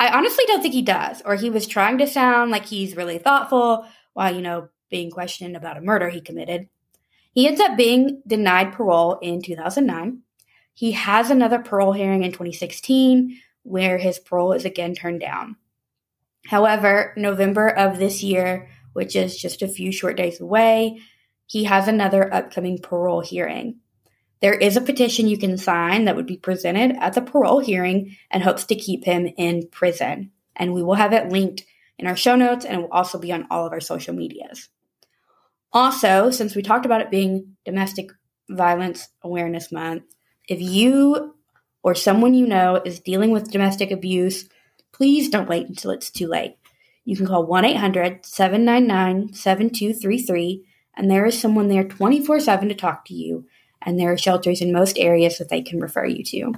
I 0.00 0.16
honestly 0.16 0.44
don't 0.46 0.62
think 0.62 0.72
he 0.72 0.80
does, 0.80 1.20
or 1.26 1.34
he 1.34 1.50
was 1.50 1.66
trying 1.66 1.98
to 1.98 2.06
sound 2.06 2.50
like 2.50 2.64
he's 2.64 2.96
really 2.96 3.18
thoughtful 3.18 3.86
while, 4.14 4.34
you 4.34 4.40
know, 4.40 4.70
being 4.90 5.10
questioned 5.10 5.54
about 5.56 5.76
a 5.76 5.82
murder 5.82 6.08
he 6.08 6.22
committed. 6.22 6.68
He 7.34 7.46
ends 7.46 7.60
up 7.60 7.76
being 7.76 8.22
denied 8.26 8.72
parole 8.72 9.18
in 9.18 9.42
2009. 9.42 10.22
He 10.72 10.92
has 10.92 11.28
another 11.28 11.58
parole 11.58 11.92
hearing 11.92 12.24
in 12.24 12.32
2016 12.32 13.38
where 13.62 13.98
his 13.98 14.18
parole 14.18 14.54
is 14.54 14.64
again 14.64 14.94
turned 14.94 15.20
down. 15.20 15.56
However, 16.46 17.12
November 17.18 17.68
of 17.68 17.98
this 17.98 18.22
year, 18.22 18.70
which 18.94 19.14
is 19.14 19.36
just 19.36 19.60
a 19.60 19.68
few 19.68 19.92
short 19.92 20.16
days 20.16 20.40
away, 20.40 20.98
he 21.44 21.64
has 21.64 21.88
another 21.88 22.32
upcoming 22.32 22.78
parole 22.78 23.20
hearing. 23.20 23.80
There 24.40 24.54
is 24.54 24.76
a 24.76 24.80
petition 24.80 25.28
you 25.28 25.38
can 25.38 25.58
sign 25.58 26.06
that 26.06 26.16
would 26.16 26.26
be 26.26 26.36
presented 26.36 26.96
at 26.98 27.12
the 27.12 27.20
parole 27.20 27.60
hearing 27.60 28.16
and 28.30 28.42
hopes 28.42 28.64
to 28.66 28.74
keep 28.74 29.04
him 29.04 29.28
in 29.36 29.68
prison. 29.70 30.32
And 30.56 30.72
we 30.72 30.82
will 30.82 30.94
have 30.94 31.12
it 31.12 31.28
linked 31.28 31.64
in 31.98 32.06
our 32.06 32.16
show 32.16 32.36
notes 32.36 32.64
and 32.64 32.76
it 32.76 32.82
will 32.82 32.92
also 32.92 33.18
be 33.18 33.32
on 33.32 33.46
all 33.50 33.66
of 33.66 33.72
our 33.72 33.80
social 33.80 34.14
medias. 34.14 34.68
Also, 35.72 36.30
since 36.30 36.56
we 36.56 36.62
talked 36.62 36.86
about 36.86 37.02
it 37.02 37.10
being 37.10 37.56
Domestic 37.64 38.10
Violence 38.48 39.08
Awareness 39.22 39.70
Month, 39.70 40.04
if 40.48 40.60
you 40.60 41.34
or 41.82 41.94
someone 41.94 42.34
you 42.34 42.46
know 42.46 42.80
is 42.84 43.00
dealing 43.00 43.30
with 43.30 43.52
domestic 43.52 43.90
abuse, 43.90 44.48
please 44.92 45.28
don't 45.28 45.48
wait 45.48 45.68
until 45.68 45.90
it's 45.90 46.10
too 46.10 46.26
late. 46.26 46.56
You 47.04 47.16
can 47.16 47.26
call 47.26 47.46
1 47.46 47.64
800 47.64 48.26
799 48.26 49.32
7233, 49.32 50.64
and 50.96 51.10
there 51.10 51.24
is 51.24 51.40
someone 51.40 51.68
there 51.68 51.84
24 51.84 52.40
7 52.40 52.68
to 52.68 52.74
talk 52.74 53.04
to 53.06 53.14
you 53.14 53.46
and 53.82 53.98
there 53.98 54.12
are 54.12 54.18
shelters 54.18 54.60
in 54.60 54.72
most 54.72 54.98
areas 54.98 55.38
that 55.38 55.48
they 55.48 55.62
can 55.62 55.80
refer 55.80 56.04
you 56.04 56.22
to. 56.24 56.54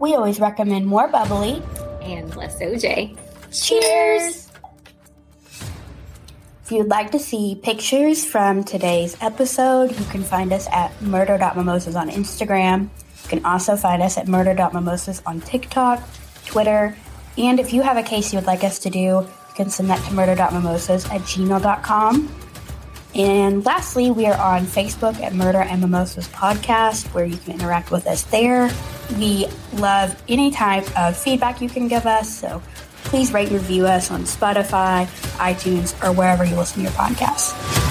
We 0.00 0.14
always 0.14 0.38
recommend 0.40 0.86
more 0.86 1.08
bubbly 1.08 1.62
and 2.02 2.34
less 2.36 2.58
OJ. 2.60 3.18
Cheers! 3.50 4.48
If 6.64 6.72
you'd 6.72 6.88
like 6.88 7.10
to 7.12 7.18
see 7.18 7.58
pictures 7.62 8.24
from 8.24 8.62
today's 8.62 9.16
episode, 9.22 9.90
you 9.98 10.04
can 10.06 10.22
find 10.22 10.52
us 10.52 10.68
at 10.70 11.00
murder.mimosas 11.00 11.96
on 11.96 12.10
Instagram. 12.10 12.90
You 13.22 13.28
can 13.28 13.44
also 13.44 13.74
find 13.74 14.02
us 14.02 14.18
at 14.18 14.28
murder.mimosas 14.28 15.22
on 15.26 15.40
TikTok, 15.40 16.06
Twitter, 16.44 16.94
and 17.38 17.60
if 17.60 17.72
you 17.72 17.82
have 17.82 17.96
a 17.96 18.02
case 18.02 18.32
you 18.32 18.38
would 18.38 18.46
like 18.46 18.64
us 18.64 18.80
to 18.80 18.90
do, 18.90 18.98
you 18.98 19.28
can 19.54 19.70
send 19.70 19.88
that 19.90 20.04
to 20.06 20.12
murder.mimosas 20.12 21.06
at 21.06 21.20
gmail.com. 21.22 22.34
And 23.14 23.64
lastly, 23.64 24.10
we 24.10 24.26
are 24.26 24.36
on 24.36 24.66
Facebook 24.66 25.18
at 25.20 25.34
Murder 25.34 25.62
and 25.62 25.80
Mimosas 25.80 26.28
Podcast, 26.28 27.06
where 27.14 27.24
you 27.24 27.36
can 27.38 27.54
interact 27.54 27.90
with 27.90 28.06
us 28.06 28.22
there. 28.24 28.70
We 29.18 29.46
love 29.74 30.20
any 30.28 30.50
type 30.50 30.86
of 30.98 31.16
feedback 31.16 31.60
you 31.62 31.68
can 31.68 31.88
give 31.88 32.06
us, 32.06 32.32
so 32.32 32.62
please 33.04 33.32
rate 33.32 33.48
and 33.48 33.56
review 33.56 33.86
us 33.86 34.10
on 34.10 34.22
Spotify, 34.24 35.06
iTunes, 35.38 36.00
or 36.04 36.12
wherever 36.12 36.44
you 36.44 36.54
listen 36.56 36.78
to 36.78 36.82
your 36.82 36.92
podcasts. 36.92 37.87